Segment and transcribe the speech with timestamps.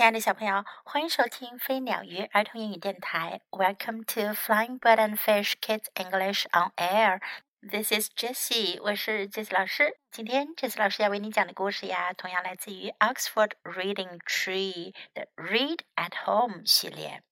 [0.00, 3.42] 亲爱的小朋友，欢迎收听飞鸟鱼儿童英语电台。
[3.50, 7.20] Welcome to Flying Bird and Fish Kids English on Air.
[7.60, 9.98] This is Jessie，我是 Jessie 老师。
[10.10, 17.22] 今天 Jessie 老师要为你讲的故事呀，同样来自于 Oxford Reading Tree 的 Read at Home 系列。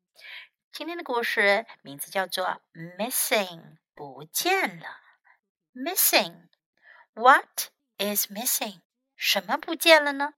[0.71, 4.98] 今天的故事名字叫做 Missing，不见了。
[5.73, 8.82] Missing，What is missing？
[9.16, 10.35] 什么不见了呢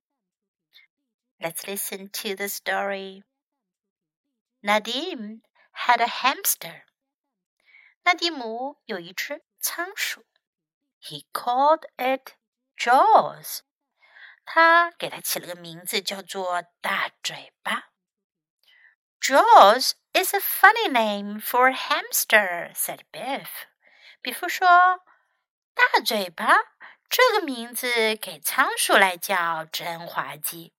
[1.39, 3.23] ？Let's listen to the story.
[4.61, 5.41] Nadim
[5.71, 6.83] had a hamster.
[8.03, 10.25] 纳迪姆有一只仓鼠。
[11.01, 12.33] He called it
[12.77, 13.59] Jaws.
[14.43, 17.89] 他给它起了个名字，叫做大嘴巴。
[19.19, 23.47] Jaws is a funny name for a hamster," said Biff.
[24.21, 25.01] 比夫说：“
[25.73, 26.45] 大嘴巴
[27.09, 30.73] 这个名字给仓鼠来叫真滑稽。”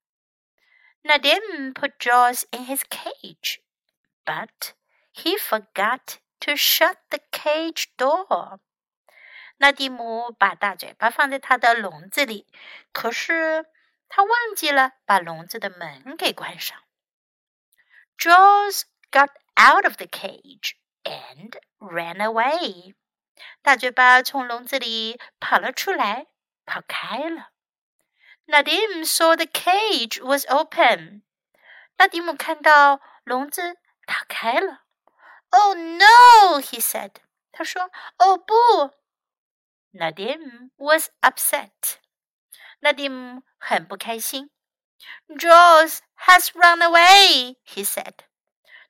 [1.05, 3.61] Nadim put Jaws in his cage,
[4.25, 4.74] but
[5.13, 8.60] he forgot to shut the cage door.
[9.59, 12.46] 纳迪姆把大嘴巴放在他的笼子里，
[12.93, 13.66] 可是
[14.09, 16.82] 他忘记了把笼子的门给关上。
[18.19, 20.74] Jaws got out of the cage
[21.05, 22.95] and ran away.
[23.63, 26.27] 大嘴巴从笼子里跑了出来，
[26.65, 27.49] 跑开了。
[28.49, 31.23] Nadim saw the cage was open.
[31.99, 34.82] 纳迪姆看到笼子打开了。
[35.51, 36.60] Oh no!
[36.60, 37.13] he said.
[37.51, 38.55] 他说：“哦不。”
[39.93, 41.96] Nadim was upset.
[42.80, 44.51] 纳迪姆很不开心。
[45.29, 48.15] Jaws has run away, he said.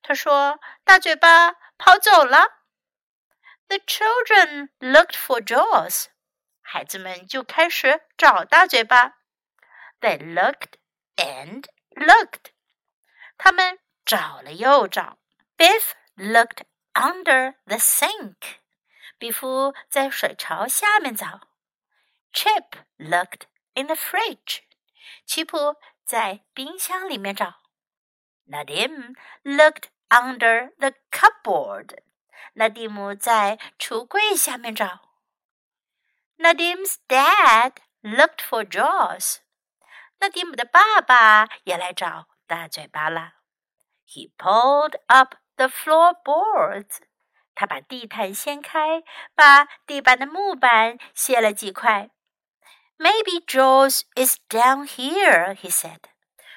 [0.02, 2.62] 他说：“大嘴巴跑走了。”
[3.68, 6.06] The children looked for Jaws.
[6.60, 9.14] 孩子们就开始找大嘴巴。
[10.00, 10.78] they looked
[11.16, 12.52] and looked.
[13.38, 15.18] 他们找了又找。
[15.56, 18.58] Biff looked under the sink.
[19.18, 21.48] 比夫在水槽下面找。
[22.32, 23.42] Chip looked
[23.74, 24.60] in the fridge.
[25.24, 27.62] 奇普在冰箱里面找。
[28.48, 32.02] Nadim looked under the cupboard.
[32.54, 35.00] 纳迪姆在橱柜下面找。
[36.38, 39.38] Nadim's dad looked for Jaws.
[40.21, 43.33] 那蒂姆的爸爸也来找大嘴巴了。
[44.07, 46.99] He pulled up the floorboards。
[47.53, 49.03] 他把地毯掀开，
[49.35, 52.11] 把地板的木板卸了几块。
[52.97, 56.01] Maybe Jaws is down here, he said.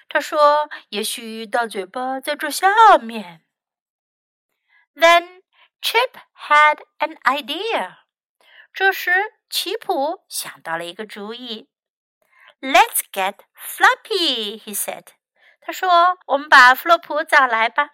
[0.09, 3.45] 他说：“也许大嘴巴在这下面。”
[4.95, 5.43] Then
[5.81, 6.13] Chip
[6.49, 7.97] had an idea.
[8.73, 9.11] 这时，
[9.49, 11.71] 奇普想到了一个主意。
[12.64, 15.14] Let's get Floppy, he said.
[15.62, 17.92] 他说：“我们把弗洛普找来吧。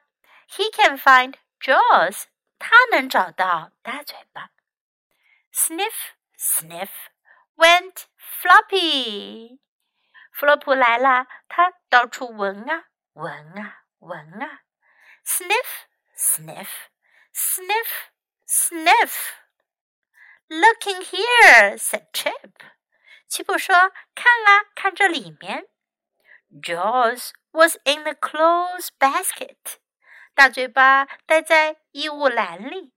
[0.50, 2.26] He can find Jaws.
[2.58, 4.50] 他能找到大嘴巴。”
[5.54, 6.90] Sniff, sniff,
[7.56, 9.60] went Floppy.
[10.32, 14.62] 弗洛普来了，他到处闻啊闻啊闻啊。
[15.26, 15.86] Sniff,
[16.18, 16.70] sniff,
[17.34, 17.88] sniff,
[18.48, 19.32] sniff.
[20.50, 22.62] Looking here, said Chip.
[23.30, 25.68] 奇普说：“看啊，看这里面。”
[26.62, 29.78] Jaws was in the clothes basket.
[30.34, 32.94] 大嘴巴待在衣物篮里。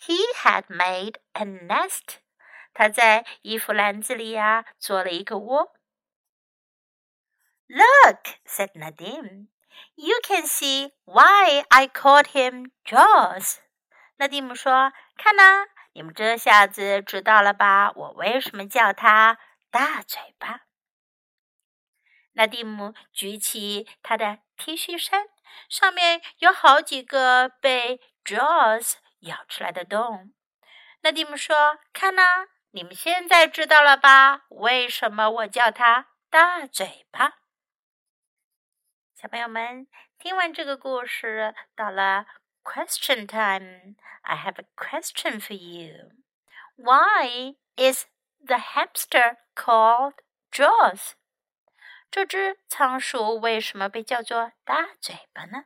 [0.00, 2.18] He had made a nest.
[2.72, 5.74] 他在衣服篮子里呀做了一个窝。
[7.66, 9.48] Look, said Nadim.
[9.94, 13.58] You can see why I called him Jaws.
[14.16, 17.92] 纳迪姆说：“看呐，你们这下子知道了吧？
[17.94, 19.38] 我为什么叫他？”
[19.73, 20.67] 大嘴巴。
[22.33, 25.29] 那蒂姆举起他的 T 恤衫，
[25.67, 30.31] 上面有好几个被 Jaws 咬出来的洞。
[31.01, 32.21] 那蒂姆说：“看呐，
[32.69, 34.45] 你们现在知道了吧？
[34.49, 37.39] 为什么我叫他大嘴巴？”
[39.19, 39.87] 小朋友们，
[40.19, 42.27] 听完这个故事，到了
[42.63, 43.95] Question time。
[44.21, 46.11] I have a question for you.
[46.75, 48.05] Why is
[48.44, 50.14] the hamster called
[50.50, 51.12] Jaws。
[52.10, 55.64] 这只仓鼠为什么被叫做大嘴巴呢？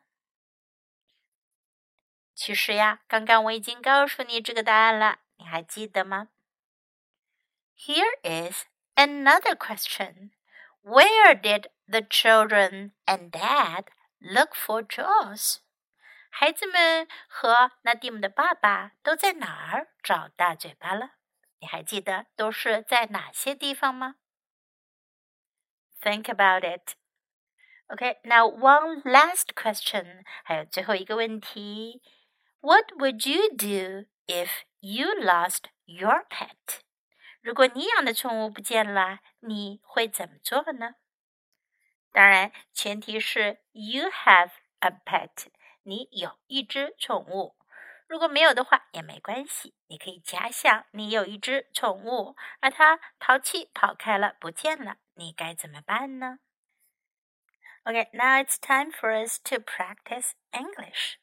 [2.34, 6.28] 其实呀，刚刚我已经告诉你这个答案了，你还记得吗？
[7.76, 8.64] Here is
[8.96, 10.30] another question.
[10.82, 13.84] Where did the children and Dad
[14.18, 15.58] look for Jaws?
[16.30, 21.12] 孩子们和纳蒂姆的爸爸都在哪儿找大嘴巴了？
[21.59, 24.15] 你还记得都是在哪些地方吗
[25.99, 26.95] ？Think about it.
[27.87, 32.01] Okay, now one last question，还有最后一个问题。
[32.59, 34.49] What would you do if
[34.79, 36.81] you lost your pet？
[37.41, 40.95] 如果你养的宠物不见了，你会怎么做呢？
[42.11, 45.47] 当然，前提是 you have a pet，
[45.83, 47.56] 你有一只宠物。
[48.06, 56.38] 如果没有的话也没关系，你可以假想你有一只宠物，而它淘气跑开了，不见了，你该怎么办呢？
[57.84, 61.18] Okay, now it's time for us to practice English.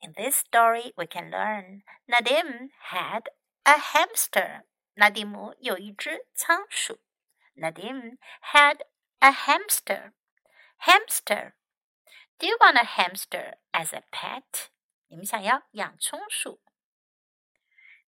[0.00, 3.24] In this story, we can learn Nadim had
[3.64, 4.62] a hamster.
[4.94, 7.00] 纳迪姆有一只仓鼠。
[7.54, 8.18] Nadim
[8.52, 8.86] had
[9.18, 10.12] a hamster.
[10.78, 11.52] Hamster.
[12.38, 14.68] Do you want a hamster as a pet?
[15.11, 16.61] 你们想要养仓鼠？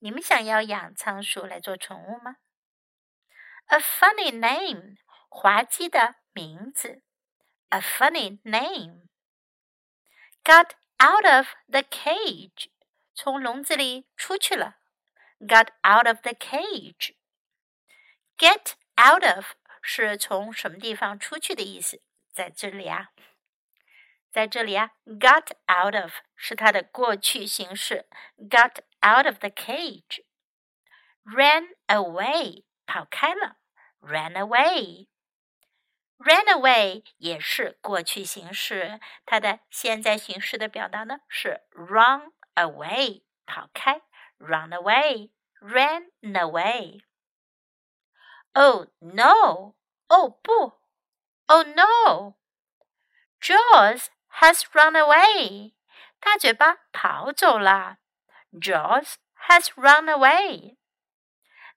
[0.01, 2.37] 你们想要养仓鼠来做宠物吗
[3.69, 4.99] ？A funny name，
[5.31, 7.03] 滑稽的名字。
[7.71, 9.09] A funny name。
[10.45, 12.71] Got out of the cage，
[13.15, 14.77] 从笼子里出去了。
[15.39, 17.17] Got out of the cage。
[18.37, 23.13] Get out of 是从什么地方出去的意思，在这里啊。
[24.32, 28.08] 在这里啊，got out of 是它的过去形式，
[28.38, 33.58] got out of the cage。ran away 跑开了，
[34.02, 44.02] ran away。ran away 也是过去形式，它的现在形式的表达呢是 run away 跑开，
[44.38, 49.76] run away，ran away。Oh no！
[50.08, 50.80] 哦不！
[51.48, 54.08] Oh no！Jaws
[54.42, 55.74] has run away.
[56.20, 57.98] 大嘴巴跑走了。
[58.52, 59.16] Jaws
[59.48, 60.78] has run away.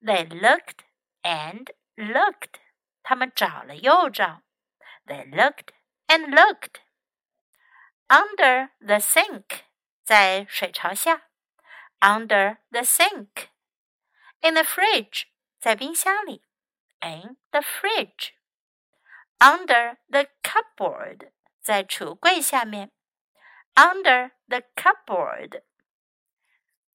[0.01, 0.85] They looked
[1.23, 2.61] and looked.
[3.03, 4.43] 他们找了又找。
[5.07, 5.73] They looked
[6.07, 6.81] and looked.
[8.09, 9.65] Under the sink.
[10.05, 11.23] 在水槽下。
[12.01, 13.49] Under the sink.
[14.41, 15.25] In the fridge.
[15.59, 16.43] 在冰箱里。
[17.01, 18.33] In the fridge.
[19.39, 21.31] Under the cupboard.
[21.64, 22.92] 在橱柜下面
[23.74, 25.64] ，under the cupboard。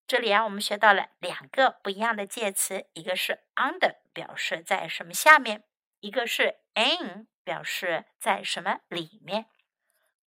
[0.07, 5.63] 这里啊，我们学到了两个不一样的介词，一个是 under，表示在什么下面；
[6.01, 9.47] 一个是 in，表示在什么里面。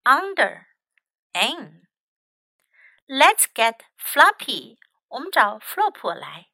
[0.04, 1.84] under，in。
[3.06, 6.48] Let's get Floppy，我们找 Flop 来。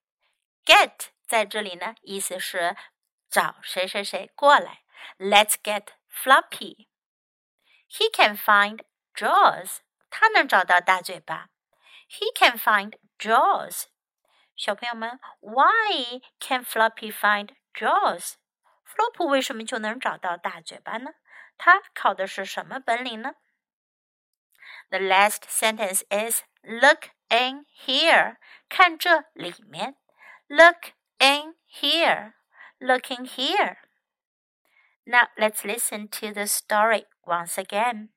[0.66, 2.76] Get 在这里呢，意思是
[3.30, 4.82] 找谁谁谁过来。
[5.18, 6.89] Let's get Floppy。
[7.89, 8.83] He can find
[9.15, 9.79] Jaws.
[10.11, 11.49] 他能找到大嘴巴。
[12.09, 13.85] He can find Jaws.
[14.57, 18.35] 小朋友们，Why can Floppy find Jaws?
[18.85, 21.13] 弗洛普为什么就能找到大嘴巴呢？
[21.57, 23.35] 他考的是什么本领呢？
[24.91, 28.37] The last sentence is Look in here.
[28.69, 29.97] 看这里面。
[30.47, 32.35] Look in here.
[32.79, 33.79] Look in here.
[35.05, 38.10] Now let's listen to the story once again.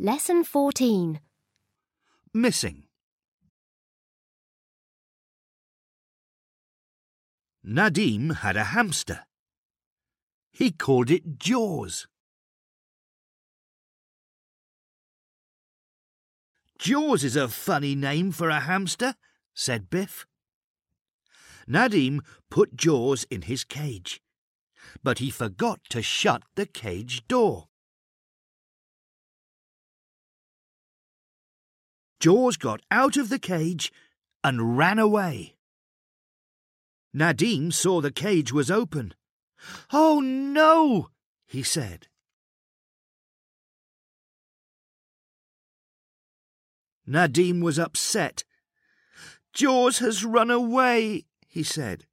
[0.00, 1.20] Lesson 14
[2.32, 2.87] Missing.
[7.66, 9.26] Nadim had a hamster.
[10.50, 12.06] He called it Jaws.
[16.78, 19.14] Jaws is a funny name for a hamster,
[19.52, 20.26] said Biff.
[21.68, 24.22] Nadim put Jaws in his cage,
[25.02, 27.68] but he forgot to shut the cage door.
[32.20, 33.92] Jaws got out of the cage
[34.42, 35.57] and ran away.
[37.14, 39.14] Nadim saw the cage was open.
[39.92, 41.08] Oh no,
[41.46, 42.08] he said.
[47.08, 48.44] Nadim was upset.
[49.54, 52.04] Jaws has run away, he said.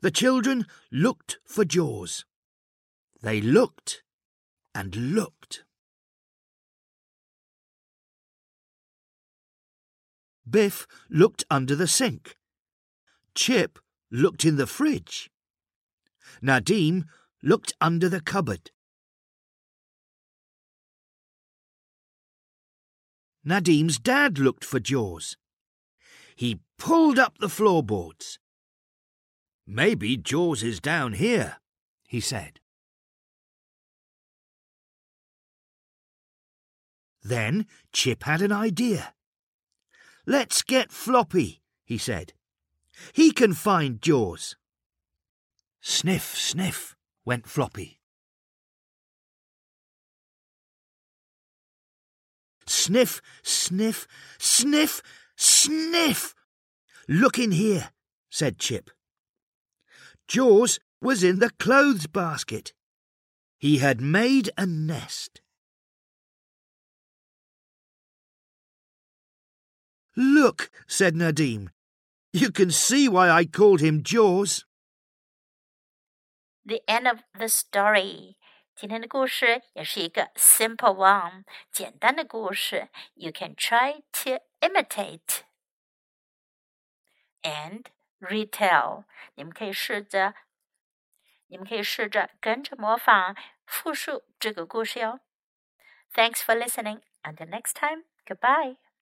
[0.00, 2.24] The children looked for Jaws.
[3.22, 4.02] They looked
[4.74, 5.64] and looked.
[10.48, 12.36] Biff looked under the sink.
[13.34, 13.78] Chip
[14.10, 15.30] looked in the fridge.
[16.42, 17.04] Nadim
[17.42, 18.70] looked under the cupboard.
[23.46, 25.36] Nadim's dad looked for Jaws.
[26.36, 28.38] He pulled up the floorboards.
[29.66, 31.56] Maybe Jaws is down here,
[32.06, 32.60] he said.
[37.22, 39.14] Then Chip had an idea.
[40.26, 42.32] Let's get Floppy, he said.
[43.12, 44.56] He can find Jaws.
[45.80, 46.94] Sniff, sniff,
[47.24, 47.98] went Floppy.
[52.66, 54.06] Sniff, sniff,
[54.38, 55.02] sniff,
[55.36, 56.34] sniff.
[57.08, 57.90] Look in here,
[58.30, 58.90] said Chip.
[60.28, 62.72] Jaws was in the clothes basket.
[63.58, 65.40] He had made a nest.
[70.16, 71.68] Look, said Nadim.
[72.31, 74.63] You can see why I called him Jaws.
[76.65, 78.35] The end of the story.
[78.75, 82.89] 今天的故事也是一个 simple one，简单的故事。
[83.15, 85.41] You can try to imitate
[87.41, 87.85] and
[88.19, 89.05] retell。
[89.35, 90.35] 你们可以试着，
[91.47, 95.21] 你们可以试着跟着模仿复述这个故事哟。
[96.13, 97.01] Thanks for listening.
[97.23, 98.03] Until next time.
[98.25, 98.77] Goodbye.